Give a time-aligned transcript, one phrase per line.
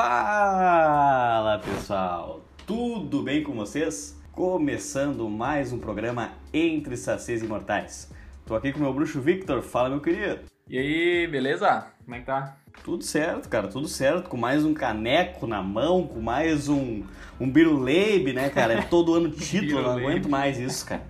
[0.00, 4.16] Fala pessoal, tudo bem com vocês?
[4.30, 8.08] Começando mais um programa Entre Sacês Imortais.
[8.46, 10.42] Tô aqui com meu bruxo Victor, fala meu querido.
[10.68, 11.88] E aí, beleza?
[12.04, 12.58] Como é que tá?
[12.84, 14.30] Tudo certo, cara, tudo certo.
[14.30, 17.02] Com mais um caneco na mão, com mais um,
[17.40, 18.74] um biruleibe, né, cara?
[18.74, 21.02] É todo ano título, eu não aguento mais isso, cara.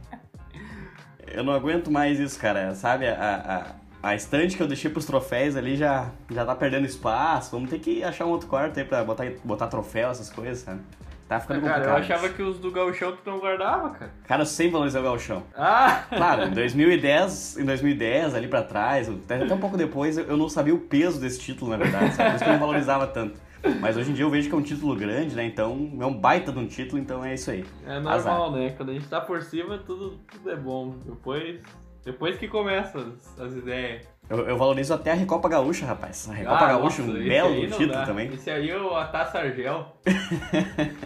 [1.27, 2.75] Eu não aguento mais isso, cara.
[2.75, 7.51] Sabe, a, a, estante que eu deixei pros troféus ali já, já tá perdendo espaço.
[7.53, 10.81] Vamos ter que achar um outro quarto aí pra botar, botar troféu, essas coisas, sabe?
[11.29, 11.99] Tá ficando cara, complicado.
[11.99, 14.11] eu achava que os do gauchão tu não guardava, cara.
[14.25, 15.43] Cara, eu sempre valorizei o gauchão.
[15.55, 16.05] Ah!
[16.09, 20.49] Claro, em 2010, em 2010, ali pra trás, até até um pouco depois, eu não
[20.49, 22.31] sabia o peso desse título, na verdade, sabe?
[22.31, 23.39] Por isso que eu não valorizava tanto.
[23.81, 25.45] Mas hoje em dia eu vejo que é um título grande, né?
[25.45, 27.65] Então, é um baita de um título, então é isso aí.
[27.87, 28.71] É normal, né?
[28.71, 30.95] Quando a gente tá por cima, tudo, tudo é bom.
[31.05, 31.61] Depois,
[32.05, 34.07] depois que começam as, as ideias.
[34.31, 36.29] Eu, eu valorizo até a Recopa Gaúcha, rapaz.
[36.29, 38.05] A Recopa Ah, Gaúcha, nossa, um belo título dá.
[38.05, 38.33] também.
[38.33, 39.87] Esse aí é o- a Taça Argel.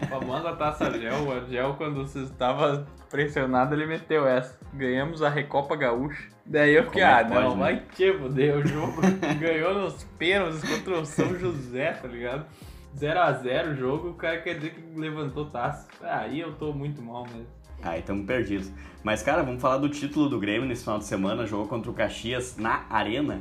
[0.02, 1.22] a famosa Taça Argel.
[1.24, 4.58] O Argel, quando você estava pressionado, ele meteu essa.
[4.74, 6.28] Ganhamos a Recopa Gaúcha.
[6.44, 7.62] Daí eu fiquei, é ah, não, né?
[7.62, 9.00] vai te fuder o jogo.
[9.38, 12.44] Ganhou nos pênaltis contra o São José, tá ligado?
[12.98, 15.86] 0x0 o jogo, o cara quer dizer que levantou taça.
[16.02, 17.46] Aí eu tô muito mal mesmo.
[17.82, 18.70] Aí estamos perdidos.
[19.02, 21.46] Mas, cara, vamos falar do título do Grêmio nesse final de semana.
[21.46, 23.40] Jogou contra o Caxias na Arena.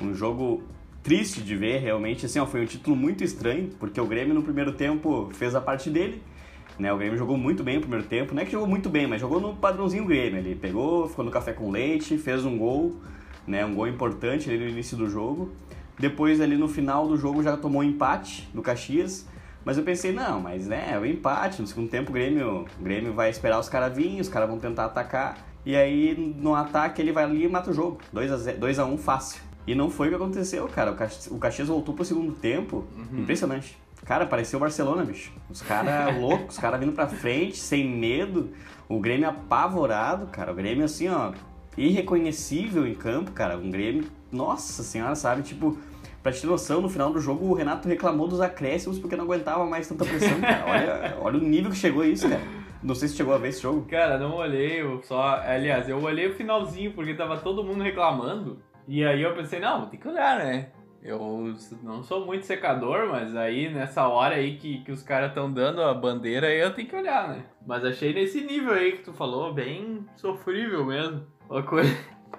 [0.00, 0.62] Um jogo
[1.02, 2.24] triste de ver, realmente.
[2.24, 5.60] Assim, ó, foi um título muito estranho, porque o Grêmio no primeiro tempo fez a
[5.60, 6.22] parte dele.
[6.78, 8.32] Né, o Grêmio jogou muito bem no primeiro tempo.
[8.32, 10.38] Não é que jogou muito bem, mas jogou no padrãozinho Grêmio.
[10.38, 12.96] Ele pegou, ficou no café com leite, fez um gol,
[13.46, 15.50] né, um gol importante ali no início do jogo.
[15.98, 19.26] Depois, ali no final do jogo, já tomou um empate do Caxias.
[19.64, 21.60] Mas eu pensei, não, mas né, é o empate.
[21.60, 24.58] No segundo tempo, o Grêmio, o Grêmio vai esperar os caras virem, os caras vão
[24.58, 25.38] tentar atacar.
[25.64, 27.98] E aí, no ataque, ele vai ali e mata o jogo.
[28.14, 29.42] 2x1 um, fácil.
[29.66, 30.92] E não foi o que aconteceu, cara.
[30.92, 32.86] O Caxias, o Caxias voltou pro segundo tempo.
[33.12, 33.76] Impressionante.
[34.04, 35.32] Cara, pareceu o Barcelona, bicho.
[35.50, 38.50] Os caras loucos, os caras vindo pra frente, sem medo.
[38.88, 40.50] O Grêmio apavorado, cara.
[40.50, 41.32] O Grêmio, assim, ó,
[41.76, 43.58] irreconhecível em campo, cara.
[43.58, 45.42] Um Grêmio, nossa senhora, sabe?
[45.42, 45.76] Tipo,
[46.22, 49.24] pra te ter noção, no final do jogo o Renato reclamou dos acréscimos porque não
[49.24, 50.64] aguentava mais tanta pressão, cara.
[50.70, 52.42] Olha, olha o nível que chegou isso, cara.
[52.82, 53.86] Não sei se chegou a ver esse jogo.
[53.88, 55.36] Cara, não olhei, eu só.
[55.44, 58.58] Aliás, eu olhei o finalzinho porque tava todo mundo reclamando.
[58.88, 60.70] E aí eu pensei, não, tem que olhar, né?
[61.02, 65.50] Eu não sou muito secador, mas aí nessa hora aí que, que os caras estão
[65.50, 67.44] dando a bandeira aí eu tenho que olhar, né?
[67.66, 71.22] Mas achei nesse nível aí que tu falou, bem sofrível mesmo.
[71.48, 71.90] Uma coisa.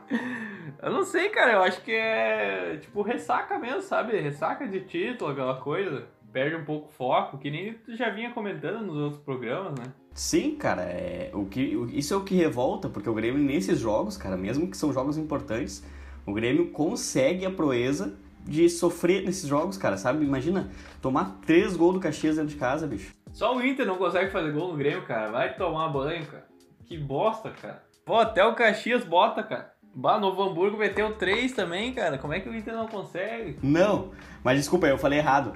[0.82, 4.20] Eu não sei, cara, eu acho que é tipo ressaca mesmo, sabe?
[4.20, 6.06] Ressaca de título, aquela coisa.
[6.32, 9.86] Perde um pouco o foco, que nem tu já vinha comentando nos outros programas, né?
[10.14, 13.80] Sim, cara, é, o que, o- isso é o que revolta, porque o Grêmio nesses
[13.80, 15.84] jogos, cara, mesmo que são jogos importantes,
[16.26, 20.24] o Grêmio consegue a proeza de sofrer nesses jogos, cara, sabe?
[20.26, 20.70] Imagina
[21.02, 23.14] tomar três gols do Caxias dentro de casa, bicho.
[23.34, 25.32] Só o Inter não consegue fazer gol no Grêmio, cara.
[25.32, 26.48] Vai tomar banho, cara.
[26.86, 27.84] Que bosta, cara.
[28.06, 29.71] Pô, até o Caxias bota, cara.
[29.94, 32.18] Bah, Novo Hamburgo meteu três também, cara.
[32.18, 33.60] Como é que o Inter não consegue?
[33.62, 34.12] Não,
[34.44, 35.54] mas desculpa, eu falei errado.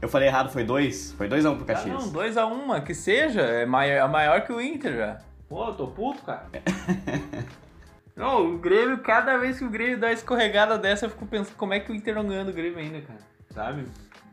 [0.00, 1.12] Eu falei errado, foi dois.
[1.12, 1.94] Foi 2 a 1 um pro Ah, Caxias.
[1.94, 3.40] não, 2x1, mas que seja.
[3.40, 5.18] É maior, é maior que o Inter já.
[5.48, 6.46] Pô, eu tô puto, cara.
[8.14, 11.56] não, o Grêmio, cada vez que o Grêmio dá uma escorregada dessa, eu fico pensando
[11.56, 13.18] como é que o Inter não ganhou do Grêmio ainda, cara.
[13.50, 13.86] Sabe?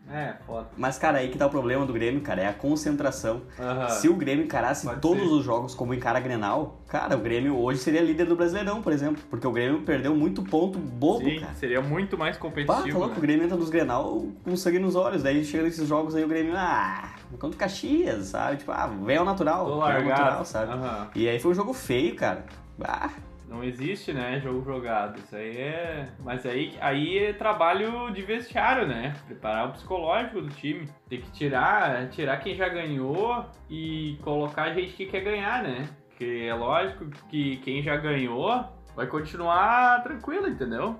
[0.10, 0.68] É, foda.
[0.76, 3.44] Mas, cara, aí que tá o problema do Grêmio, cara, é a concentração.
[3.58, 3.88] Aham.
[3.90, 5.30] Se o Grêmio encarasse Pode todos ser.
[5.30, 8.92] os jogos como encara a Grenal, cara, o Grêmio hoje seria líder do Brasileirão, por
[8.92, 9.24] exemplo.
[9.30, 11.54] Porque o Grêmio perdeu muito ponto bobo, Sim, cara.
[11.54, 12.92] seria muito mais Pá, competitivo.
[12.92, 13.14] falou né?
[13.14, 15.24] que o Grêmio entra nos Grenal com sangue nos olhos.
[15.24, 18.58] Daí chega nesses jogos aí o Grêmio, ah, contra o Caxias, sabe?
[18.58, 19.64] Tipo, ah, véu natural.
[19.66, 20.10] Tô véu largado.
[20.10, 20.74] natural, sabe?
[20.74, 21.08] Aham.
[21.16, 22.44] E aí foi um jogo feio, cara.
[22.84, 23.10] Ah,
[23.52, 25.20] Não existe, né, jogo jogado.
[25.20, 26.08] Isso aí é.
[26.20, 29.14] Mas aí, aí é trabalho de vestiário, né?
[29.28, 30.88] Preparar o psicológico do time.
[31.10, 35.90] Tem que tirar, tirar quem já ganhou e colocar a gente que quer ganhar, né?
[36.08, 40.98] Porque é lógico que quem já ganhou vai continuar tranquilo, entendeu?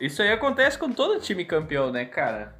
[0.00, 2.56] Isso aí acontece com todo time campeão, né, cara?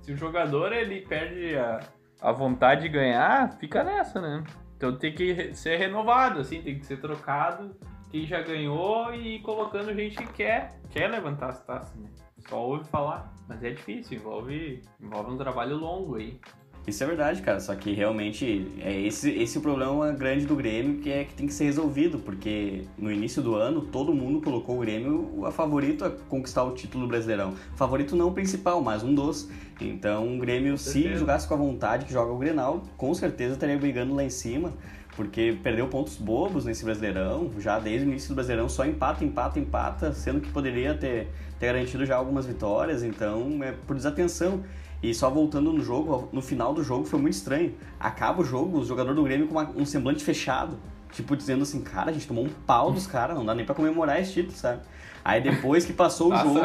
[0.00, 1.78] Se o jogador ele perde a,
[2.20, 4.42] a vontade de ganhar, fica nessa, né?
[4.76, 7.76] Então tem que ser renovado, assim, tem que ser trocado
[8.12, 12.10] quem já ganhou e colocando gente que quer, quer levantar as taças, né?
[12.46, 16.38] Só ouve falar, mas é difícil, envolve, envolve um trabalho longo aí.
[16.86, 17.60] Isso é verdade, cara.
[17.60, 21.46] Só que realmente é esse, esse o problema grande do Grêmio que é que tem
[21.46, 26.04] que ser resolvido, porque no início do ano todo mundo colocou o Grêmio a favorito
[26.04, 27.54] a conquistar o título Brasileirão.
[27.76, 29.48] Favorito não o principal, mas um dos.
[29.80, 33.78] Então o Grêmio, se jogasse com a vontade que joga o Grenal, com certeza estaria
[33.78, 34.72] brigando lá em cima.
[35.16, 39.58] Porque perdeu pontos bobos nesse Brasileirão, já desde o início do Brasileirão só empata, empata,
[39.58, 41.28] empata, sendo que poderia ter,
[41.58, 44.62] ter garantido já algumas vitórias, então é por desatenção.
[45.02, 47.74] E só voltando no jogo, no final do jogo foi muito estranho.
[47.98, 50.78] Acaba o jogo, o jogador do Grêmio com uma, um semblante fechado.
[51.10, 53.74] Tipo, dizendo assim, cara, a gente tomou um pau dos caras, não dá nem pra
[53.74, 54.80] comemorar esse título, sabe?
[55.24, 56.60] Aí depois que passou o Taça- jogo.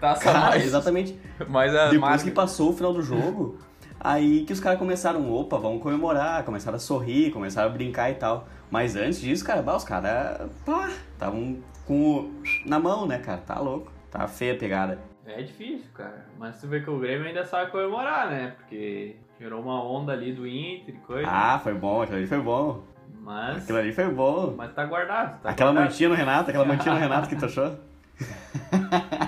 [0.00, 1.18] Taça Cara, mais- exatamente.
[1.48, 3.56] Mas a Depois marca- que passou o final do jogo,
[4.00, 8.14] aí que os caras começaram, opa, vamos comemorar, começaram a sorrir, começaram a brincar e
[8.14, 8.46] tal.
[8.70, 12.32] Mas antes disso, cara, bah, os caras, pá, estavam com o
[12.66, 13.38] na mão, né, cara?
[13.38, 13.90] Tá louco.
[14.10, 14.98] Tá feia a pegada.
[15.26, 16.26] É difícil, cara.
[16.38, 18.54] Mas tu vê que o Grêmio ainda sabe comemorar, né?
[18.56, 21.28] Porque gerou uma onda ali do Inter e coisa.
[21.30, 22.82] Ah, foi bom, aquilo ali foi bom.
[23.22, 24.54] mas, Aquilo ali foi bom.
[24.56, 25.40] mas tá guardado.
[25.42, 25.90] Tá Aquela guardado.
[25.92, 27.76] mantinha no Renato, aquela mantinha no Renato que tu achou?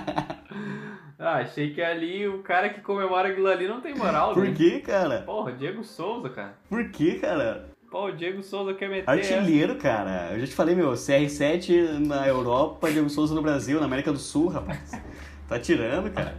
[1.23, 4.53] Ah, achei que ali o cara que comemora aquilo ali não tem moral, Por né?
[4.55, 5.21] que, cara?
[5.21, 6.55] Porra, Diego Souza, cara.
[6.67, 7.69] Por que, cara?
[7.91, 9.07] Pô, o Diego Souza quer meter.
[9.07, 10.29] Artilheiro, cara.
[10.31, 14.17] Eu já te falei, meu, CR7 na Europa, Diego Souza no Brasil, na América do
[14.17, 14.99] Sul, rapaz.
[15.47, 16.33] Tá tirando, cara.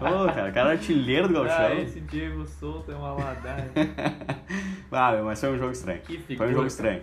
[0.00, 1.54] Ô, cara, o cara é artilheiro do essa.
[1.54, 1.82] Ah, Gauchão.
[1.82, 3.68] esse Diego Souza é uma ladagem.
[4.90, 6.00] Ah, meu, mas foi um jogo estranho.
[6.00, 6.38] Que figura.
[6.38, 7.02] Foi um jogo estranho.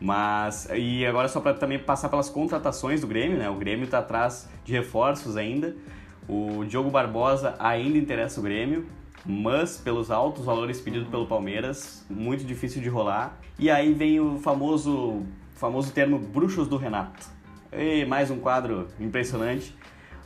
[0.00, 3.48] Mas, e agora só pra também passar pelas contratações do Grêmio, né?
[3.48, 5.76] O Grêmio tá atrás de reforços ainda.
[6.32, 8.86] O Diogo Barbosa ainda interessa o Grêmio,
[9.26, 13.36] mas pelos altos valores pedidos pelo Palmeiras, muito difícil de rolar.
[13.58, 17.26] E aí vem o famoso, famoso termo bruxos do Renato.
[17.72, 19.76] E mais um quadro impressionante,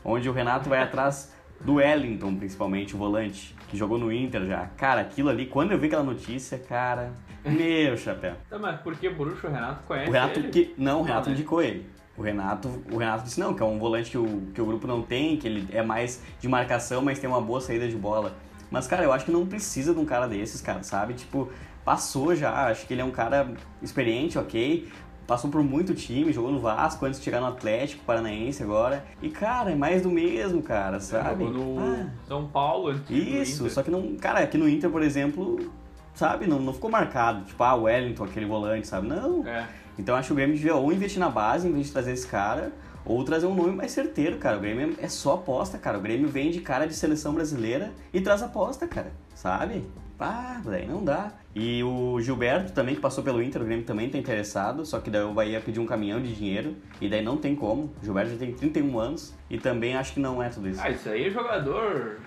[0.04, 4.66] onde o Renato vai atrás do Wellington, principalmente, o volante, que jogou no Inter já.
[4.76, 8.34] Cara, aquilo ali, quando eu vi aquela notícia, cara, meu chapéu.
[8.50, 9.46] Tá, mas por que bruxo?
[9.46, 10.48] O Renato conhece O Renato ele?
[10.48, 10.74] que.
[10.76, 11.34] Não, o Renato né?
[11.34, 11.86] indicou ele.
[12.16, 14.86] O Renato, o Renato disse não, que é um volante que o, que o grupo
[14.86, 18.34] não tem, que ele é mais de marcação, mas tem uma boa saída de bola.
[18.70, 21.14] Mas, cara, eu acho que não precisa de um cara desses, cara, sabe?
[21.14, 21.48] Tipo,
[21.84, 23.52] passou já, acho que ele é um cara
[23.82, 24.88] experiente, ok.
[25.26, 29.04] Passou por muito time, jogou no Vasco antes de chegar no Atlético Paranaense agora.
[29.22, 31.44] E, cara, é mais do mesmo, cara, sabe?
[31.44, 32.06] Jogou no Ah.
[32.28, 34.16] São Paulo, antigo Isso, só que não.
[34.16, 35.72] Cara, aqui no Inter, por exemplo,
[36.14, 37.44] sabe, não, não ficou marcado.
[37.44, 39.08] Tipo, ah, Wellington, aquele volante, sabe?
[39.08, 39.46] Não.
[39.46, 39.66] É.
[39.98, 42.26] Então acho que o Grêmio devia ou investir na base em vez de trazer esse
[42.26, 42.72] cara,
[43.04, 44.56] ou trazer um nome mais certeiro, cara.
[44.56, 45.98] O Grêmio é só aposta, cara.
[45.98, 49.12] O Grêmio vende cara de seleção brasileira e traz aposta, cara.
[49.34, 49.84] Sabe?
[50.18, 51.32] Ah, daí não dá.
[51.54, 55.10] E o Gilberto também, que passou pelo Inter, o Grêmio também tá interessado, só que
[55.10, 57.92] daí o Bahia pediu um caminhão de dinheiro, e daí não tem como.
[58.00, 60.80] O Gilberto já tem 31 anos, e também acho que não é tudo isso.
[60.82, 62.20] Ah, isso aí é jogador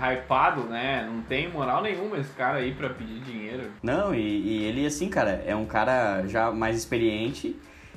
[0.00, 1.08] hypado, né?
[1.10, 3.70] Não tem moral nenhuma esse cara aí pra pedir dinheiro.
[3.82, 7.56] Não, e, e ele, assim, cara, é um cara já mais experiente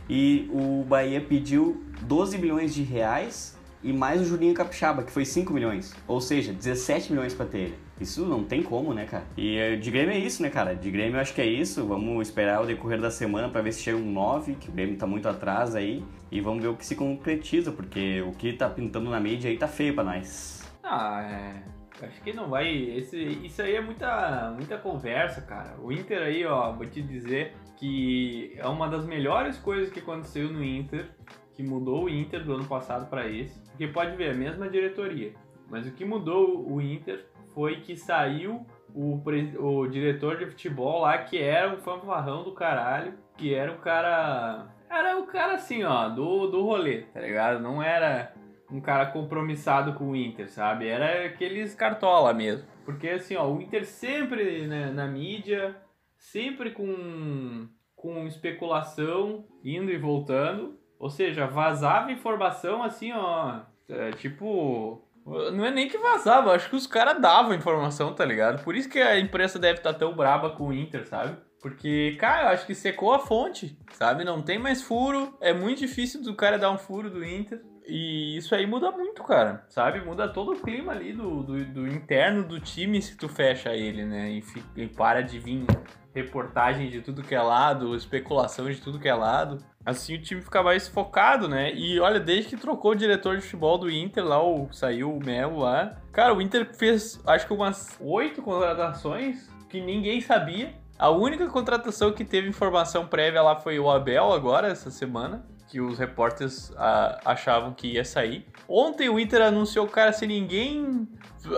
[0.09, 5.25] e o Bahia pediu 12 milhões de reais e mais o Julinho Capixaba, que foi
[5.25, 5.93] 5 milhões.
[6.07, 7.87] Ou seja, 17 milhões pra ter ele.
[7.99, 9.23] Isso não tem como, né, cara?
[9.35, 10.75] E eh, de Grêmio é isso, né, cara?
[10.75, 11.85] De Grêmio eu acho que é isso.
[11.85, 14.95] Vamos esperar o decorrer da semana pra ver se chega um 9, que o Grêmio
[14.97, 16.03] tá muito atrás aí.
[16.31, 19.57] E vamos ver o que se concretiza, porque o que tá pintando na mídia aí
[19.57, 20.56] tá feio pra nós.
[20.89, 22.05] Ah, é.
[22.05, 22.69] Acho que não vai.
[22.69, 25.75] Esse, isso aí é muita, muita conversa, cara.
[25.81, 30.51] O Inter aí, ó, vou te dizer que é uma das melhores coisas que aconteceu
[30.51, 31.09] no Inter,
[31.53, 33.59] que mudou o Inter do ano passado pra esse.
[33.69, 35.33] Porque pode ver, a mesma diretoria.
[35.69, 39.21] Mas o que mudou o Inter foi que saiu o,
[39.59, 44.67] o diretor de futebol lá, que era um fanfarrão do caralho, que era um cara.
[44.89, 47.59] Era o cara assim, ó, do, do rolê, tá ligado?
[47.59, 48.31] Não era
[48.71, 50.87] um cara compromissado com o Inter, sabe?
[50.87, 52.67] Era aqueles cartola mesmo.
[52.85, 55.75] Porque assim, ó, o Inter sempre né, na mídia,
[56.17, 60.77] sempre com, com especulação, indo e voltando.
[60.99, 63.61] Ou seja, vazava informação assim, ó.
[63.87, 65.03] é, tipo.
[65.25, 68.63] Não é nem que vazava, acho que os caras davam informação, tá ligado?
[68.63, 71.35] Por isso que a imprensa deve estar tão braba com o Inter, sabe?
[71.61, 74.23] Porque, cara, eu acho que secou a fonte, sabe?
[74.23, 75.37] Não tem mais furo.
[75.41, 77.61] É muito difícil do cara dar um furo do Inter.
[77.87, 80.01] E isso aí muda muito, cara, sabe?
[80.01, 84.03] Muda todo o clima ali do, do, do interno do time se tu fecha ele,
[84.03, 84.29] né?
[84.31, 85.65] E, fi- e para de vir
[86.13, 89.59] reportagem de tudo que é lado, especulação de tudo que é lado.
[89.85, 91.73] Assim o time fica mais focado, né?
[91.73, 95.23] E olha, desde que trocou o diretor de futebol do Inter lá, o, saiu o
[95.23, 95.95] Melo lá.
[96.11, 100.73] Cara, o Inter fez acho que umas oito contratações que ninguém sabia.
[100.99, 105.45] A única contratação que teve informação prévia lá foi o Abel agora, essa semana.
[105.67, 108.45] Que os repórteres ah, achavam que ia sair.
[108.67, 111.07] Ontem o Inter anunciou o cara sem ninguém.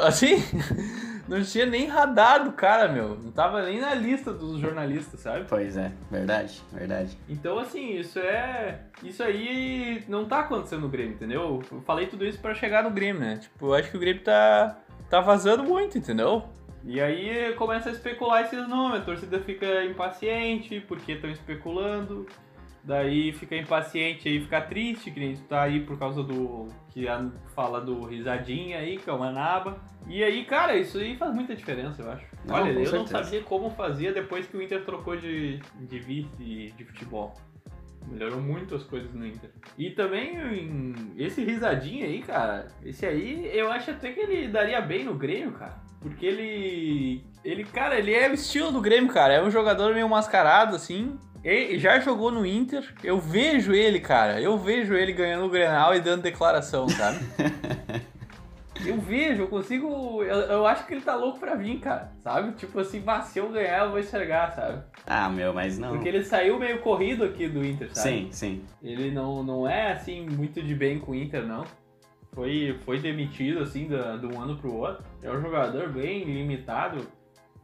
[0.01, 0.35] Assim.
[1.29, 3.09] Não tinha nem radar do cara, meu.
[3.09, 5.45] Não tava nem na lista dos jornalistas, sabe?
[5.47, 7.15] Pois é, verdade, verdade.
[7.29, 8.79] Então, assim, isso é.
[9.03, 11.61] Isso aí não tá acontecendo no Grêmio, entendeu?
[11.71, 13.37] Eu falei tudo isso pra chegar no Grêmio, né?
[13.37, 14.79] Tipo, eu acho que o Grêmio tá.
[15.07, 16.49] tá vazando muito, entendeu?
[16.83, 22.25] E aí começa a especular esses nomes, a torcida fica impaciente porque estão especulando.
[22.83, 26.67] Daí fica impaciente aí, fica triste, que nem tu tá aí por causa do.
[26.89, 27.05] que
[27.53, 29.77] fala do risadinha aí, que é uma naba.
[30.07, 32.25] E aí, cara, isso aí faz muita diferença, eu acho.
[32.45, 32.98] Não, Olha, eu certeza.
[32.98, 37.33] não sabia como fazia depois que o Inter trocou de, de vice de futebol.
[38.07, 39.51] Melhorou muito as coisas no Inter.
[39.77, 42.67] E também esse risadinho aí, cara.
[42.83, 45.79] Esse aí, eu acho até que ele daria bem no Grêmio, cara.
[46.01, 47.24] Porque ele.
[47.43, 49.33] Ele, cara, ele é o estilo do Grêmio, cara.
[49.33, 51.17] É um jogador meio mascarado, assim.
[51.43, 52.93] Ele já jogou no Inter.
[53.03, 54.41] Eu vejo ele, cara.
[54.41, 57.19] Eu vejo ele ganhando o Grenal e dando declaração, sabe?
[58.86, 60.24] Eu vejo, eu consigo.
[60.24, 62.12] Eu, eu, acho que ele tá louco pra vir, cara.
[62.19, 62.53] Sabe?
[62.53, 64.81] Tipo assim, mas se eu ganhar, eu vou enxergar, sabe?
[65.05, 65.89] Ah, meu, mas não.
[65.89, 68.10] Porque ele saiu meio corrido aqui do Inter, sabe?
[68.10, 68.65] Sim, sim.
[68.81, 71.65] Ele não, não é assim muito de bem com o Inter, não.
[72.34, 75.03] Foi, foi demitido assim de, de um ano pro outro.
[75.22, 77.05] É um jogador bem limitado.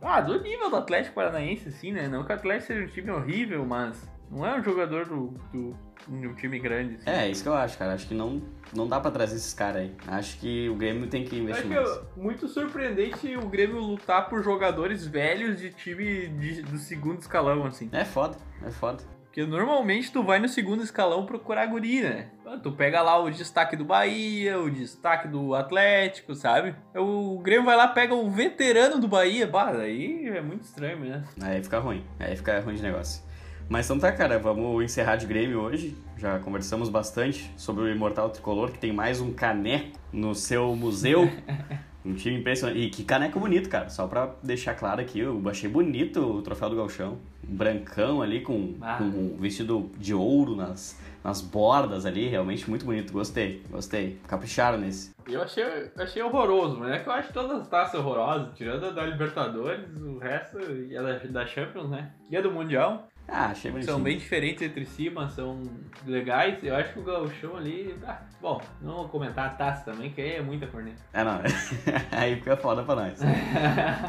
[0.02, 2.08] Ah, do nível do Atlético Paranaense, sim, né?
[2.08, 5.78] Não que o Atlético seja um time horrível, mas não é um jogador do, do,
[6.08, 6.96] de um time grande.
[6.96, 7.10] Assim.
[7.10, 7.94] É, isso que eu acho, cara.
[7.94, 8.42] Acho que não,
[8.74, 9.96] não dá pra trazer esses caras aí.
[10.08, 11.90] Acho que o Grêmio tem que investir mais.
[11.90, 16.78] Acho que é muito surpreendente o Grêmio lutar por jogadores velhos de time de, do
[16.78, 17.90] segundo escalão, assim.
[17.92, 19.04] É foda, é foda.
[19.36, 22.28] Porque normalmente tu vai no segundo escalão procurar guri, né?
[22.64, 26.74] Tu pega lá o destaque do Bahia, o destaque do Atlético, sabe?
[26.96, 29.46] O Grêmio vai lá, pega o veterano do Bahia.
[29.46, 31.22] Bah, aí é muito estranho, né?
[31.42, 32.02] Aí fica ruim.
[32.18, 33.22] Aí fica ruim de negócio.
[33.68, 35.98] Mas então tá, cara, vamos encerrar de Grêmio hoje.
[36.18, 41.30] Já conversamos bastante sobre o Imortal Tricolor, que tem mais um caneco no seu museu.
[42.06, 42.80] um time impressionante.
[42.80, 43.90] E que caneco bonito, cara.
[43.90, 47.18] Só pra deixar claro aqui, eu achei bonito o troféu do Galchão.
[47.44, 48.98] Brancão ali, com, ah.
[48.98, 52.28] com um vestido de ouro nas, nas bordas ali.
[52.28, 53.12] Realmente muito bonito.
[53.12, 54.20] Gostei, gostei.
[54.28, 55.14] Capricharam nesse.
[55.28, 55.64] Eu achei,
[55.98, 59.90] achei horroroso, mas é que eu acho todas as taças horrorosas, tirando a da Libertadores,
[60.00, 62.12] o resto e a da, da Champions, né?
[62.30, 63.08] E a do Mundial.
[63.28, 63.94] Ah, achei bonitinho.
[63.96, 65.64] São bem diferentes entre si, mas são
[66.06, 66.64] legais.
[66.64, 67.96] Eu acho que o gauchão ali...
[68.06, 71.02] Ah, bom, não vou comentar a taça também, que aí é muita corneta.
[71.12, 71.40] É, não.
[72.12, 73.20] aí fica foda pra nós.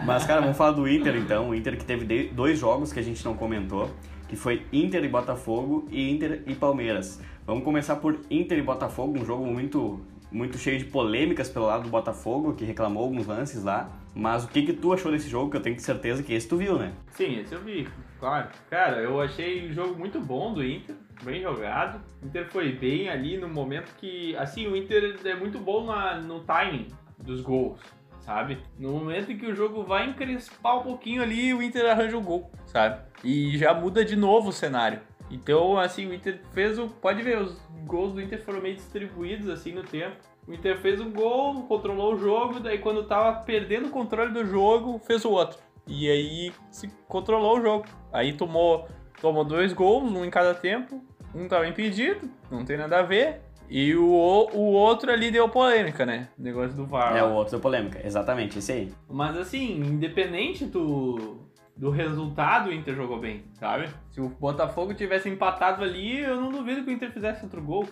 [0.05, 1.51] mas, cara, vamos falar do Inter, então.
[1.51, 3.91] O Inter que teve dois jogos que a gente não comentou,
[4.29, 7.21] que foi Inter e Botafogo e Inter e Palmeiras.
[7.47, 11.85] Vamos começar por Inter e Botafogo, um jogo muito muito cheio de polêmicas pelo lado
[11.85, 13.89] do Botafogo, que reclamou alguns lances lá.
[14.15, 15.51] Mas o que que tu achou desse jogo?
[15.51, 16.93] Que eu tenho certeza que esse tu viu, né?
[17.13, 17.89] Sim, esse eu vi,
[18.26, 18.49] claro.
[18.68, 22.02] Cara, eu achei um jogo muito bom do Inter, bem jogado.
[22.21, 24.37] O Inter foi bem ali no momento que...
[24.37, 27.80] Assim, o Inter é muito bom na, no timing dos gols,
[28.21, 28.59] sabe?
[28.78, 32.21] No momento em que o jogo vai encrespar um pouquinho ali, o Inter arranja o
[32.21, 33.00] gol, sabe?
[33.23, 35.00] E já muda de novo o cenário.
[35.30, 36.88] Então, assim, o Inter fez o...
[36.88, 40.16] Pode ver, os gols do Inter foram meio distribuídos, assim, no tempo.
[40.49, 44.45] O Inter fez um gol, controlou o jogo, daí quando tava perdendo o controle do
[44.45, 45.66] jogo, fez o outro.
[45.87, 47.87] E aí se controlou o jogo.
[48.12, 48.88] Aí tomou,
[49.21, 51.02] tomou dois gols, um em cada tempo.
[51.35, 53.43] Um tava impedido, não tem nada a ver.
[53.69, 56.28] E o, o outro ali deu polêmica, né?
[56.38, 57.16] O negócio do VAR.
[57.16, 58.93] É, o outro deu polêmica, exatamente, esse aí.
[59.09, 61.38] Mas assim, independente do,
[61.76, 63.88] do resultado, o Inter jogou bem, sabe?
[64.11, 67.87] Se o Botafogo tivesse empatado ali, eu não duvido que o Inter fizesse outro gol.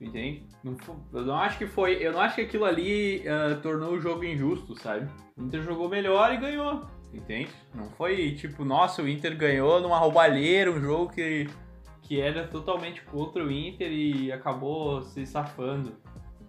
[0.00, 0.44] Entende?
[0.62, 0.76] Não,
[1.12, 1.94] eu não acho que foi.
[1.94, 5.08] Eu não acho que aquilo ali uh, tornou o jogo injusto, sabe?
[5.36, 6.86] O Inter jogou melhor e ganhou.
[7.12, 7.50] Entende?
[7.74, 11.48] Não foi tipo, nossa, o Inter ganhou numa roubalheira, um jogo que,
[12.02, 15.96] que era totalmente contra o Inter e acabou se safando.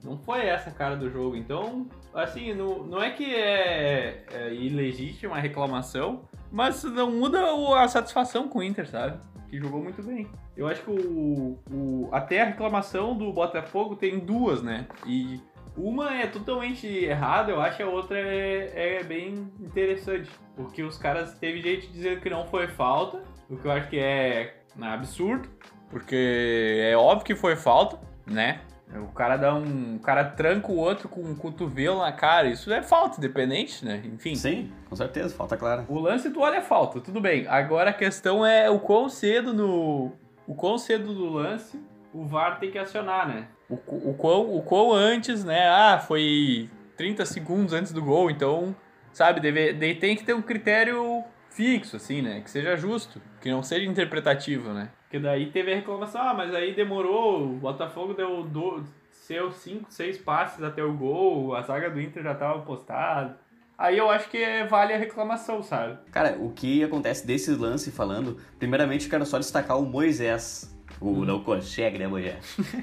[0.04, 1.36] Não foi essa a cara do jogo.
[1.36, 7.40] Então, assim, não, não é que é, é ilegítima a reclamação, mas não muda
[7.78, 9.20] a satisfação com o Inter, sabe?
[9.50, 10.28] Que jogou muito bem.
[10.56, 14.88] Eu acho que o, o, até a reclamação do Botafogo tem duas, né?
[15.06, 15.42] E
[15.80, 20.30] uma é totalmente errada, eu acho, a outra é, é bem interessante.
[20.56, 23.98] Porque os caras teve gente dizendo que não foi falta, o que eu acho que
[23.98, 25.50] é absurdo,
[25.90, 28.62] porque é óbvio que foi falta, né?
[28.96, 29.98] O cara dá um.
[29.98, 32.48] O cara tranca o outro com um cotovelo na cara.
[32.48, 34.02] Isso é falta, independente, né?
[34.04, 34.34] Enfim.
[34.34, 35.86] Sim, com certeza, falta clara.
[35.88, 37.48] O lance tu olha é falta, tudo bem.
[37.48, 40.12] Agora a questão é o quão cedo no
[40.48, 41.80] o quão cedo do lance
[42.12, 43.48] o VAR tem que acionar, né?
[43.70, 43.76] O,
[44.10, 45.70] o, quão, o quão antes, né?
[45.70, 48.76] Ah, foi 30 segundos antes do gol, então,
[49.14, 52.42] sabe, deve, deve, tem que ter um critério fixo, assim, né?
[52.42, 54.90] Que seja justo, que não seja interpretativo, né?
[55.04, 59.94] Porque daí teve a reclamação, ah, mas aí demorou, o Botafogo deu do, seus 5,
[59.94, 63.38] 6 passes até o gol, a zaga do Inter já estava postada.
[63.78, 66.00] Aí eu acho que vale a reclamação, sabe?
[66.12, 70.76] Cara, o que acontece desse lance falando, primeiramente eu quero só destacar o Moisés.
[71.02, 72.36] O não consegue, né, Moisés?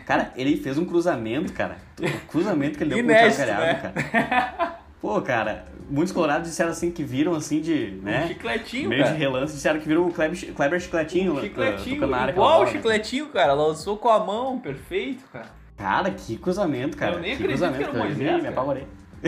[0.06, 1.76] Cara, ele fez um cruzamento, cara.
[2.00, 4.02] O cruzamento que ele deu Inédito, pro Thiago Galhardo, né?
[4.12, 4.76] cara.
[5.02, 8.24] Pô, cara, muitos colorados disseram assim que viram assim de, né?
[8.24, 9.14] Um chicletinho, meio cara.
[9.14, 12.32] de relance, disseram que viram o Kleber, Kleber Chicletinho, Um uh, chicletinho, tocando na área.
[12.32, 12.72] igual o né?
[12.72, 13.52] chicletinho, cara.
[13.52, 15.46] Lançou com a mão, perfeito, cara.
[15.76, 17.16] Cara, que cruzamento, cara.
[17.16, 18.08] Eu nem que cruzamento, que era o cara.
[18.08, 18.86] Moisés, Me apavorei.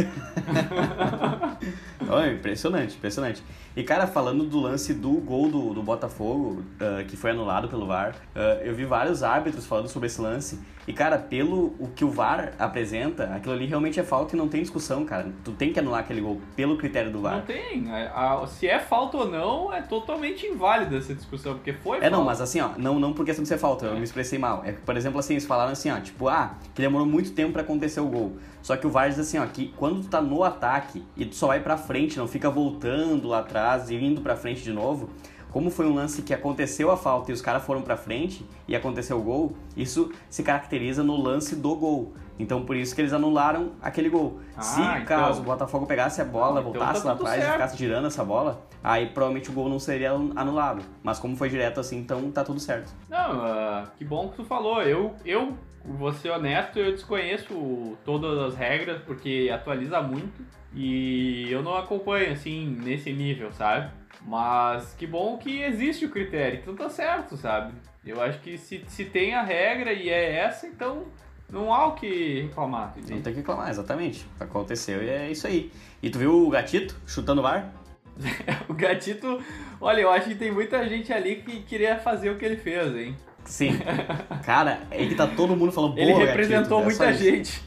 [2.09, 3.42] Olha, impressionante, impressionante.
[3.77, 7.87] E, cara, falando do lance do gol do, do Botafogo, ah, que foi anulado pelo
[7.87, 10.59] VAR, ah, eu vi vários árbitros falando sobre esse lance.
[10.87, 14.49] E, cara, pelo o que o VAR apresenta, aquilo ali realmente é falta e não
[14.49, 15.29] tem discussão, cara.
[15.45, 17.43] Tu tem que anular aquele gol pelo critério do Não VAR.
[17.43, 17.91] tem.
[17.93, 22.01] A- a- se é falta ou não, é totalmente inválida essa discussão, porque foi É,
[22.01, 22.17] falta.
[22.17, 24.63] não, mas assim, ó, não, não por questão de ser falta, eu me expressei mal.
[24.65, 27.53] É que, por exemplo, assim, eles falaram assim, ó, tipo, ah, que demorou muito tempo
[27.53, 28.39] pra acontecer o gol.
[28.63, 31.35] Só que o VAR diz assim, ó, que quando tu tá no ataque e tu
[31.35, 35.11] só vai pra frente, não fica voltando lá atrás e indo pra frente de novo,
[35.51, 38.77] como foi um lance que aconteceu a falta e os caras foram pra frente e
[38.77, 42.13] aconteceu o gol, isso se caracteriza no lance do gol.
[42.39, 44.41] Então por isso que eles anularam aquele gol.
[44.57, 47.41] Ah, se então- caso o Botafogo pegasse a bola, Então voltasse tá lá atrás e
[47.41, 47.53] certo.
[47.55, 50.83] ficasse girando essa bola, aí provavelmente o gol não seria anulado.
[51.03, 52.93] Mas como foi direto assim, então tá tudo certo.
[53.09, 54.83] Não, ah, que bom que tu falou.
[54.83, 60.42] Eu, eu, vou ser honesto, eu desconheço todas as regras, porque atualiza muito.
[60.75, 63.90] E eu não acompanho, assim, nesse nível, sabe?
[64.26, 67.73] Mas que bom que existe o critério, então tá certo, sabe?
[68.04, 71.06] Eu acho que se, se tem a regra e é essa, então
[71.49, 73.23] não há o que reclamar, Não entende?
[73.23, 74.26] tem que reclamar, exatamente.
[74.38, 75.70] Aconteceu e é isso aí.
[76.02, 77.73] E tu viu o gatito chutando o VAR?
[78.68, 79.42] O gatito,
[79.80, 82.94] olha, eu acho que tem muita gente ali que queria fazer o que ele fez,
[82.94, 83.16] hein?
[83.49, 83.78] Sim.
[84.45, 87.25] Cara, é que tá todo mundo falando boa, Ele Gatito", representou é só muita isso.
[87.25, 87.62] gente.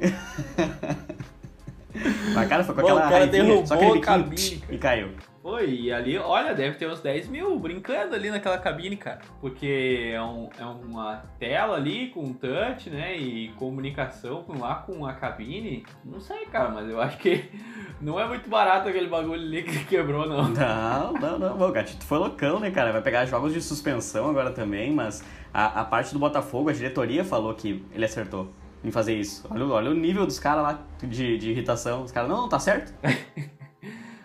[2.34, 5.08] Mas, cara, foi com aquela o cara raivinha, derrubou só aquele biquinho e caiu.
[5.42, 9.20] Foi, e ali, olha, deve ter uns 10 mil brincando ali naquela cabine, cara.
[9.40, 13.16] Porque é, um- é uma tela ali com touch, né?
[13.18, 15.84] E comunicação com, lá com a cabine.
[16.04, 17.44] Não sei, cara, mas eu acho que
[18.00, 20.48] não é muito barato aquele bagulho ali que quebrou, não.
[20.48, 21.56] Não, não, não.
[21.58, 22.92] Bom, O Gatito foi loucão, né, cara?
[22.92, 27.24] Vai pegar jogos de suspensão agora também, mas a, a parte do Botafogo, a diretoria
[27.24, 28.48] falou que ele acertou
[28.84, 29.44] em fazer isso.
[29.50, 32.04] Olha, o- olha o nível dos caras lá de, de irritação.
[32.04, 32.92] Os caras, não, não, tá certo.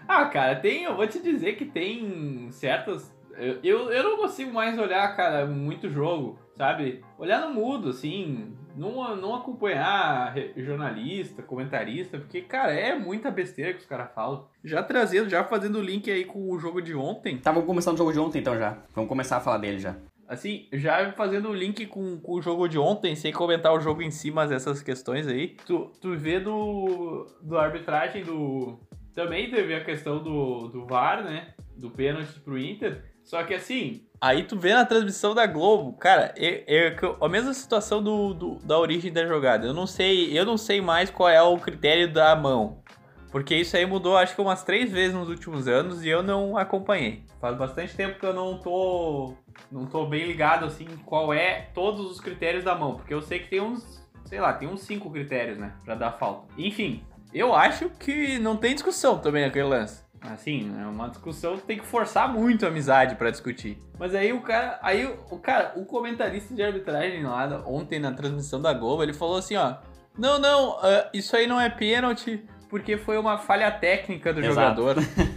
[0.08, 3.16] Ah, cara, tem, eu vou te dizer que tem certas.
[3.38, 7.04] Eu, eu, eu não consigo mais olhar, cara, muito jogo, sabe?
[7.20, 13.80] Olhar no mudo, assim, não, não acompanhar jornalista, comentarista, porque, cara, é muita besteira que
[13.80, 14.48] os caras falam.
[14.64, 17.92] Já trazendo, já fazendo o link aí com o jogo de ontem, Tá, vamos começar
[17.92, 18.78] o jogo de ontem então já.
[18.96, 19.96] Vamos começar a falar dele já.
[20.28, 24.02] Assim, já fazendo o link com, com o jogo de ontem, sem comentar o jogo
[24.02, 28.78] em si, mas essas questões aí, tu, tu vê do, do arbitragem do.
[29.18, 31.56] Também teve a questão do, do VAR, né?
[31.76, 33.04] Do pênalti pro Inter.
[33.24, 34.06] Só que assim.
[34.22, 38.56] Aí tu vê na transmissão da Globo, cara, é, é a mesma situação do, do-
[38.60, 39.66] da origem da jogada.
[39.66, 42.84] Eu não sei, eu não sei mais qual é o critério da mão.
[43.32, 46.56] Porque isso aí mudou acho que umas três vezes nos últimos anos e eu não
[46.56, 47.24] acompanhei.
[47.42, 49.34] Faz bastante tempo que eu não tô
[49.72, 53.40] não tô bem ligado assim qual é todos os critérios da mão, porque eu sei
[53.40, 56.48] que tem uns, sei lá, tem uns cinco critérios, né, Pra dar falta.
[56.56, 60.08] Enfim, eu acho que não tem discussão também naquele lance.
[60.22, 63.78] Assim, é uma discussão que tem que forçar muito a amizade pra discutir.
[64.00, 68.60] Mas aí o cara, aí o cara, o comentarista de arbitragem lá ontem na transmissão
[68.60, 69.76] da Globo, ele falou assim, ó:
[70.18, 74.82] "Não, não, ah, isso aí não é pênalti porque foi uma falha técnica do Exato.
[74.82, 74.96] jogador".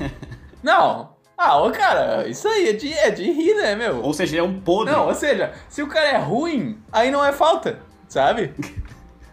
[0.63, 1.15] não.
[1.37, 4.03] Ah, ô cara, isso aí é de, é de rir, né, meu?
[4.03, 4.93] Ou seja, ele é um podre.
[4.93, 8.55] Não, ou seja, se o cara é ruim, aí não é falta, sabe?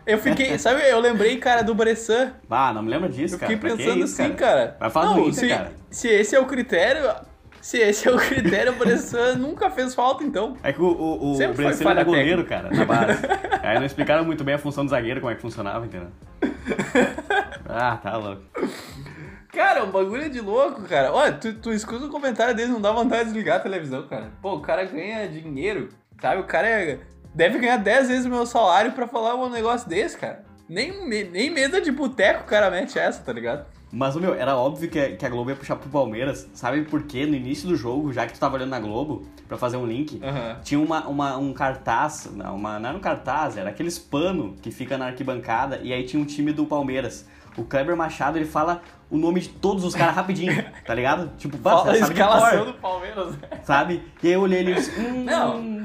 [0.08, 2.32] Eu fiquei, sabe, eu lembrei, cara, do Bressan.
[2.50, 3.52] Ah, não me lembra disso, Eu cara.
[3.52, 4.56] fiquei Pra que pensando isso, assim, cara?
[4.68, 4.78] cara.
[4.80, 5.72] Vai falar não, do Inter, se, cara.
[5.92, 7.14] se esse é o critério,
[7.62, 10.56] se esse é o critério, o Bressan nunca fez falta, então.
[10.64, 13.20] É que o, o, o Bressan era goleiro, cara, na base.
[13.62, 16.08] Aí não explicaram muito bem a função do zagueiro, como é que funcionava, entendeu?
[17.70, 18.44] Ah, tá louco.
[19.52, 21.12] Cara, um bagulho de louco, cara.
[21.12, 24.32] Olha, tu, tu escuta o comentário dele, não dá vontade de desligar a televisão, cara.
[24.42, 25.90] Pô, o cara ganha dinheiro,
[26.22, 26.42] sabe?
[26.42, 27.00] O cara é-
[27.38, 30.44] deve ganhar 10 vezes o meu salário pra falar um negócio desse, cara.
[30.68, 33.66] Nem, nem mesa de boteco o cara mete essa, tá ligado?
[33.90, 36.50] Mas, meu, era óbvio que a, que a Globo ia puxar pro Palmeiras.
[36.54, 37.26] Sabe por quê?
[37.26, 40.20] No início do jogo, já que tu tava olhando na Globo, pra fazer um link,
[40.22, 40.58] Aham.
[40.62, 44.72] tinha uma, uma- um cartaz, não, uma, não era um cartaz, era aqueles pano que
[44.72, 47.26] fica na arquibancada, e aí tinha um time do Palmeiras.
[47.56, 51.32] O Kleber Machado, ele fala o nome de todos os caras rapidinho, tá ligado?
[51.38, 53.48] Tipo, basta, sabe escalação do Palmeiras, né?
[53.64, 54.04] sabe?
[54.22, 55.78] E aí eu olhei ele e disse, hum, Não.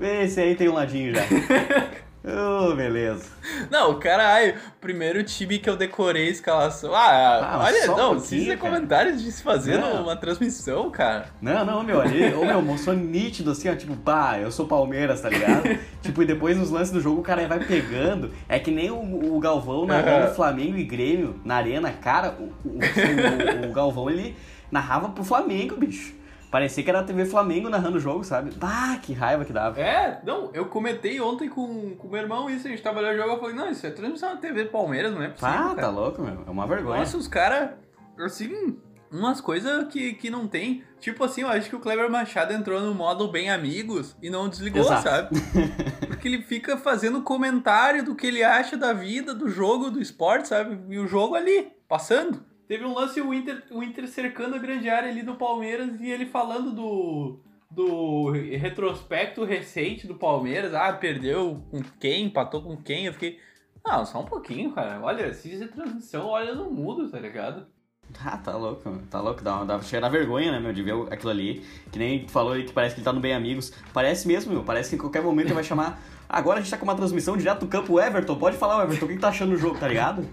[0.00, 1.22] Esse aí tem um ladinho já.
[2.30, 3.24] Oh, beleza.
[3.70, 6.92] Não, caralho, primeiro time que eu decorei a escalação.
[6.94, 8.58] Ah, Ah, olha, um não, pouquinho, precisa cara.
[8.58, 10.00] comentários de se fazer Não.
[10.02, 11.26] numa transmissão, cara.
[11.40, 15.22] Não, não, meu, ali, ô, meu, mostrou nítido assim, ó, tipo, pá, eu sou Palmeiras,
[15.22, 15.78] tá ligado?
[16.02, 18.30] tipo, e depois nos lances do jogo o cara vai pegando.
[18.48, 20.34] É que nem o, o Galvão narrando Aham.
[20.34, 24.36] Flamengo e Grêmio na arena, cara, o, o- o Galvão ele
[24.70, 26.17] narrava pro Flamengo, bicho.
[26.50, 28.52] Parecia que era a TV Flamengo narrando o jogo, sabe?
[28.60, 29.78] Ah, que raiva que dava.
[29.80, 33.18] É, não, eu comentei ontem com o meu irmão isso, a gente tava olhando o
[33.18, 35.90] jogo, eu falei, não, isso é transmissão na TV Palmeiras, não é possível, Ah, tá
[35.90, 36.44] louco, meu.
[36.46, 37.00] É uma vergonha.
[37.00, 37.70] Nossa, os caras,
[38.18, 38.78] assim,
[39.10, 40.84] umas coisas que, que não tem.
[41.00, 44.48] Tipo assim, eu acho que o Kleber Machado entrou no modo bem amigos e não
[44.48, 45.02] desligou, Exato.
[45.02, 45.40] sabe?
[46.06, 50.48] Porque ele fica fazendo comentário do que ele acha da vida, do jogo, do esporte,
[50.48, 50.78] sabe?
[50.88, 52.42] E o jogo ali, passando.
[52.68, 56.10] Teve um lance, o Inter, o Inter cercando a grande área ali do Palmeiras e
[56.10, 60.74] ele falando do, do retrospecto recente do Palmeiras.
[60.74, 63.06] Ah, perdeu com quem, empatou com quem.
[63.06, 63.38] Eu fiquei,
[63.84, 65.00] não, só um pouquinho, cara.
[65.02, 67.66] Olha, se fizer transmissão, olha no mudo, tá ligado?
[68.24, 68.90] Ah, tá louco.
[69.10, 69.42] Tá louco.
[69.42, 71.62] Dá, dá, chega a dar vergonha, né, meu, de ver aquilo ali.
[71.92, 73.70] Que nem falou aí que parece que ele tá no Bem Amigos.
[73.92, 74.64] Parece mesmo, meu.
[74.64, 76.00] Parece que em qualquer momento ele vai chamar.
[76.28, 78.36] Agora a gente tá com uma transmissão direto do campo Everton.
[78.36, 80.26] Pode falar, Everton, o que que tá achando do jogo, tá ligado?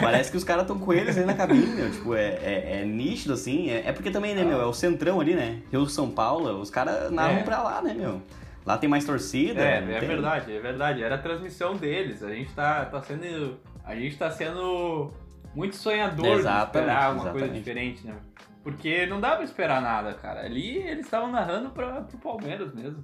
[0.00, 1.90] Parece que os caras estão com eles aí na cabine, meu.
[1.90, 3.68] Tipo, é, é, é nítido, assim.
[3.68, 5.60] É, é porque também, né, meu, é o centrão ali, né?
[5.72, 7.42] Rio São Paulo, os caras narram É.
[7.42, 8.22] pra lá, né, meu?
[8.64, 9.60] Lá tem mais torcida.
[9.60, 11.02] É, é tem- verdade, é verdade.
[11.02, 12.22] Era a transmissão deles.
[12.22, 13.58] A gente tá, tá sendo.
[13.84, 15.10] A gente tá sendo
[15.54, 17.58] muito sonhador de Exatamente, esperar alguma coisa exatamente.
[17.64, 18.14] diferente, né?
[18.62, 20.42] Porque não dá pra esperar nada, cara.
[20.44, 23.02] Ali eles estavam narrando pra, pro Palmeiras mesmo.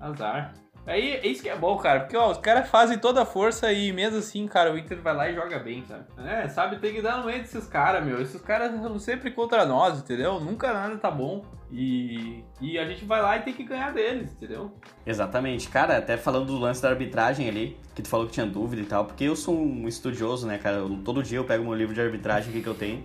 [0.00, 0.54] Azar.
[0.86, 2.00] Aí é isso que é bom, cara.
[2.00, 5.14] Porque, ó, os caras fazem toda a força e mesmo assim, cara, o Inter vai
[5.14, 6.04] lá e joga bem, sabe?
[6.26, 8.20] É, sabe, tem que dar no meio desses caras, meu.
[8.20, 10.38] Esses caras são sempre contra nós, entendeu?
[10.40, 11.42] Nunca nada tá bom.
[11.72, 14.70] E, e a gente vai lá e tem que ganhar deles, entendeu?
[15.06, 15.68] Exatamente.
[15.68, 18.84] Cara, até falando do lance da arbitragem ali, que tu falou que tinha dúvida e
[18.84, 20.76] tal, porque eu sou um estudioso, né, cara?
[20.76, 23.02] Eu- todo dia eu pego meu livro de arbitragem aqui que eu tenho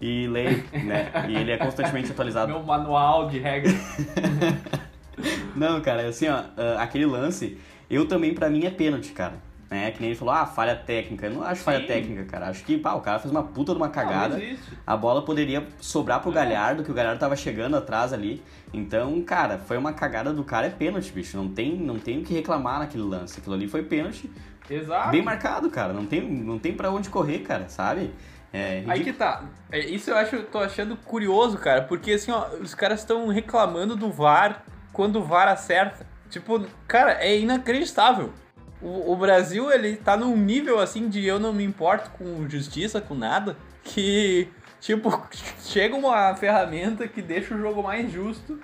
[0.00, 1.10] e leio, né?
[1.28, 2.52] E ele é constantemente atualizado.
[2.52, 3.72] Meu manual de regras.
[5.54, 7.58] Não, cara, assim, ó, ah, aquele lance,
[7.90, 9.34] eu também, pra mim, é pênalti, cara.
[9.70, 9.90] Né?
[9.90, 11.26] Que nem ele falou, ah, falha técnica.
[11.26, 11.86] Eu não acho falha Sim.
[11.86, 12.48] técnica, cara.
[12.48, 14.36] Acho que, pá, o cara fez uma puta de uma cagada.
[14.36, 14.56] Não.
[14.86, 16.34] A bola poderia sobrar pro É.
[16.34, 18.42] Galhardo, que o Galhardo tava chegando atrás ali.
[18.70, 21.38] Então, cara, foi uma cagada do cara, é pênalti, bicho.
[21.38, 23.40] Não tem, não tem o que reclamar naquele lance.
[23.40, 24.30] Aquilo ali foi pênalti.
[24.68, 25.10] Exato.
[25.10, 25.94] Bem marcado, cara.
[25.94, 28.10] Não tem, não tem pra onde correr, cara, sabe?
[28.52, 29.44] É Aí que tá.
[29.70, 33.96] É, Isso eu acho, tô achando curioso, cara, porque assim, ó, os caras estão reclamando
[33.96, 36.06] do VAR quando o VAR acerta.
[36.28, 38.32] Tipo, cara, é inacreditável.
[38.80, 43.00] O, o Brasil, ele tá num nível assim de eu não me importo com justiça,
[43.00, 44.48] com nada, que,
[44.80, 45.10] tipo,
[45.60, 48.58] chega uma ferramenta que deixa o jogo mais justo,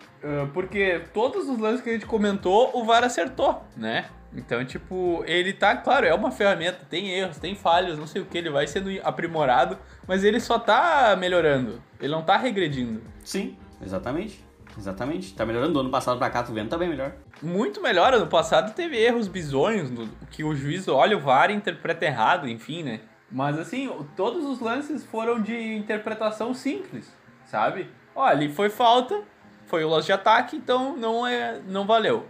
[0.53, 4.07] porque todos os lances que a gente comentou, o VAR acertou, né?
[4.35, 8.27] Então, tipo, ele tá, claro, é uma ferramenta, tem erros, tem falhas, não sei o
[8.27, 13.03] que, ele vai sendo aprimorado, mas ele só tá melhorando, ele não tá regredindo.
[13.25, 14.48] Sim, exatamente.
[14.79, 15.35] Exatamente.
[15.35, 15.73] Tá melhorando.
[15.75, 17.13] Do ano passado pra cá, tu vendo, tá bem melhor.
[17.43, 21.55] Muito melhor, ano passado teve erros bizonhos, no- que o juiz olha o VAR e
[21.55, 23.01] interpreta errado, enfim, né?
[23.31, 27.13] Mas assim, todos os lances foram de interpretação simples,
[27.45, 27.91] sabe?
[28.15, 29.21] Ó, ali foi falta,
[29.67, 32.27] foi o lance de ataque, então não, é, não valeu.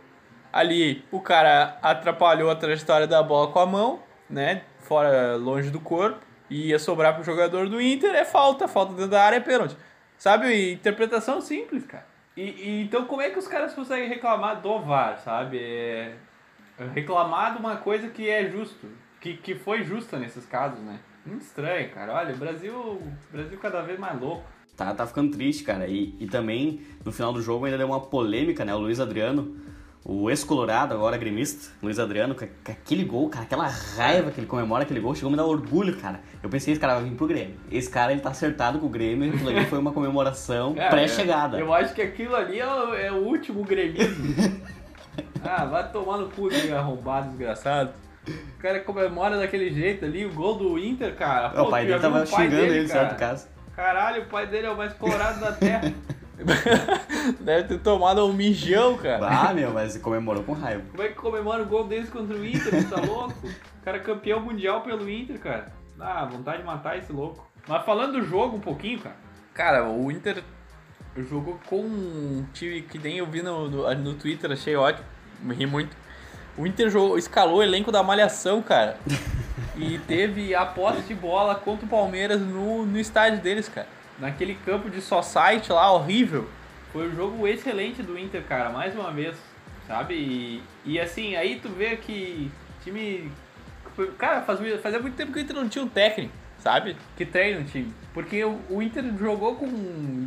[0.53, 4.63] Ali o cara atrapalhou a trajetória da bola com a mão, né?
[4.81, 6.19] Fora, longe do corpo,
[6.51, 9.77] e ia sobrar pro jogador do Inter, é falta, falta dentro da área é pênalti.
[10.17, 10.73] Sabe?
[10.73, 12.07] Interpretação simples, cara.
[12.39, 15.59] E, e então como é que os caras conseguem reclamar do VAR, sabe?
[15.59, 16.15] É,
[16.95, 18.87] reclamar de uma coisa que é justo,
[19.21, 21.01] que, que foi justa nesses casos, né?
[21.27, 22.15] Muito estranho, cara.
[22.15, 24.45] Olha, o Brasil, Brasil cada vez mais louco.
[24.77, 25.89] Tá, tá ficando triste, cara.
[25.89, 28.73] E, e também, no final do jogo, ainda deu uma polêmica, né?
[28.73, 29.57] O Luiz Adriano,
[30.05, 34.85] o ex-colorado, agora gremista, Luiz Adriano, com, aquele gol, cara, aquela raiva que ele comemora
[34.85, 36.21] aquele gol, chegou a me dar orgulho, cara.
[36.43, 37.57] Eu pensei, esse cara vai vir pro Grêmio.
[37.71, 41.59] Esse cara, ele tá acertado com o Grêmio, aquilo ali foi uma comemoração pré-chegada.
[41.59, 44.63] Eu acho que aquilo ali é o, é o último gremismo.
[45.45, 47.93] ah, vai tomar no cu de arrombado, desgraçado.
[48.27, 51.53] O cara comemora daquele jeito ali, o gol do Inter, cara.
[51.55, 53.01] É, o Pô, pai tu já dele tava o pai xingando dele, ele, cara?
[53.01, 53.49] certo, caso.
[53.75, 55.93] Caralho, o pai dele é o mais colorado da terra.
[57.41, 59.27] Deve ter tomado um mijão, cara.
[59.27, 60.85] Ah, meu, mas comemorou com raiva.
[60.91, 62.75] Como é que comemora o gol deles contra o Inter?
[62.75, 63.35] Você tá louco?
[63.47, 65.73] O cara é campeão mundial pelo Inter, cara.
[65.99, 67.47] Ah, vontade de matar esse louco.
[67.67, 69.17] Mas falando do jogo um pouquinho, cara.
[69.53, 70.43] Cara, o Inter
[71.17, 75.07] jogou com um time que nem eu vi no, no, no Twitter, achei ótimo.
[75.41, 75.97] Me ri muito.
[76.57, 78.97] O Inter jogou, escalou o elenco da Malhação, cara.
[79.77, 83.89] e teve a posse de bola contra o Palmeiras no, no estádio deles, cara.
[84.19, 86.49] Naquele campo de society lá, horrível.
[86.93, 89.37] Foi um jogo excelente do Inter, cara, mais uma vez,
[89.87, 90.15] sabe?
[90.15, 92.51] E, e assim, aí tu vê que
[92.83, 93.31] time.
[94.17, 96.97] Cara, fazia, fazia muito tempo que o Inter não tinha um técnico, sabe?
[97.17, 97.93] Que treina o time.
[98.15, 99.67] Porque o, o Inter jogou com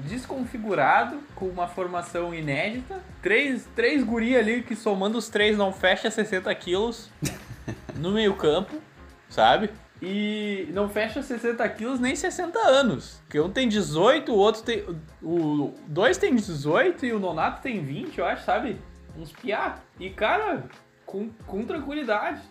[0.05, 3.01] desconfigurado, com uma formação inédita.
[3.21, 7.09] Três, três guri ali que somando os três não fecha 60 quilos
[7.95, 8.81] no meio-campo,
[9.29, 9.69] sabe?
[10.01, 13.21] E não fecha 60 quilos nem 60 anos.
[13.23, 14.83] Porque um tem 18, o outro tem.
[15.21, 18.79] O dois tem 18 e o Nonato tem 20, eu acho, sabe?
[19.15, 19.77] Uns piá.
[19.99, 20.63] E, cara,
[21.05, 22.41] com, com tranquilidade,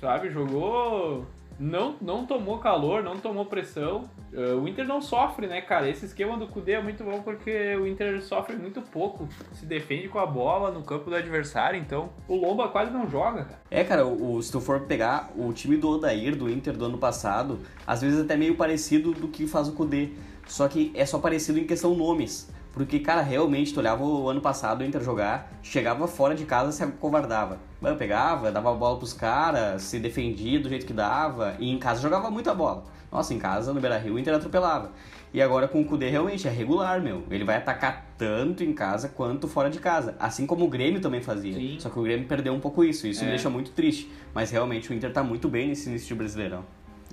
[0.00, 0.30] sabe?
[0.30, 1.26] Jogou.
[1.58, 4.08] Não, não tomou calor, não tomou pressão.
[4.32, 5.88] Uh, o Inter não sofre, né, cara?
[5.88, 9.28] Esse esquema do Kudê é muito bom porque o Inter sofre muito pouco.
[9.52, 13.44] Se defende com a bola no campo do adversário, então o Lomba quase não joga,
[13.44, 13.60] cara.
[13.70, 16.98] É, cara, o, se tu for pegar o time do Odair, do Inter do ano
[16.98, 20.10] passado, às vezes até meio parecido do que faz o Kudê.
[20.46, 22.50] Só que é só parecido em questão nomes.
[22.72, 26.70] Porque, cara, realmente, tu olhava o ano passado o Inter jogar, chegava fora de casa
[26.70, 27.58] se acovardava.
[27.80, 31.78] Mano, pegava, dava a bola pros caras, se defendia do jeito que dava, e em
[31.78, 32.84] casa jogava muita bola.
[33.10, 34.92] Nossa, em casa, no Beira-Rio, o Inter atropelava.
[35.32, 37.24] E agora com o Kudê realmente é regular, meu.
[37.30, 40.16] Ele vai atacar tanto em casa quanto fora de casa.
[40.18, 41.54] Assim como o Grêmio também fazia.
[41.54, 41.76] Sim.
[41.78, 43.06] Só que o Grêmio perdeu um pouco isso.
[43.06, 43.24] Isso É.
[43.24, 44.10] me deixa muito triste.
[44.34, 46.64] Mas realmente o Inter tá muito bem nesse início de Brasileirão.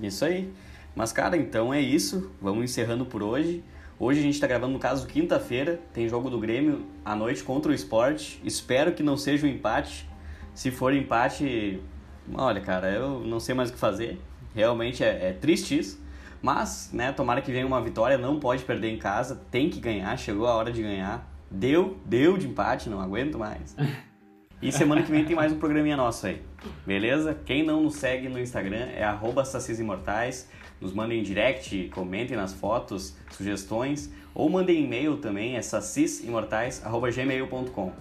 [0.02, 0.52] Isso aí.
[0.94, 2.30] Mas, cara, então é isso.
[2.40, 3.62] Vamos encerrando por hoje.
[4.00, 5.80] Hoje a gente tá gravando, no caso, quinta-feira.
[5.92, 8.36] Tem jogo do Grêmio à noite contra o Sport.
[8.44, 10.08] Espero que não seja um empate.
[10.54, 11.80] Se for empate,
[12.34, 14.20] olha, cara, eu não sei mais o que fazer.
[14.58, 16.02] Realmente é, é triste isso.
[16.42, 18.18] Mas, né, tomara que venha uma vitória.
[18.18, 19.40] Não pode perder em casa.
[19.52, 20.18] Tem que ganhar.
[20.18, 21.30] Chegou a hora de ganhar.
[21.48, 23.76] Deu, deu de empate, não aguento mais.
[24.60, 26.42] E semana que vem tem mais um programinha nosso aí.
[26.84, 27.32] Beleza?
[27.46, 30.50] Quem não nos segue no Instagram é arroba Sacis Imortais.
[30.80, 34.12] Nos mandem direct, comentem nas fotos, sugestões.
[34.34, 37.92] Ou mandem e-mail também, é sacisimortais.gmail.com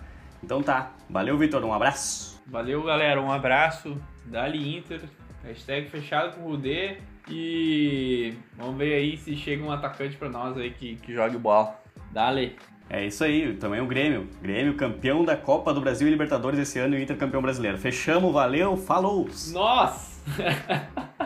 [0.43, 0.93] Então tá.
[1.07, 1.63] Valeu, Vitor.
[1.63, 2.41] Um abraço.
[2.47, 3.21] Valeu, galera.
[3.21, 3.95] Um abraço.
[4.25, 5.01] Dali Inter.
[5.47, 6.97] Hashtag fechado com o Rudê.
[7.29, 11.79] E vamos ver aí se chega um atacante pra nós aí que, que jogue bola.
[12.11, 12.55] Dale.
[12.89, 14.29] É isso aí, também o Grêmio.
[14.41, 17.77] Grêmio campeão da Copa do Brasil e Libertadores esse ano e o Inter campeão brasileiro.
[17.77, 19.27] Fechamos, valeu, falou!
[19.51, 20.17] Nossa!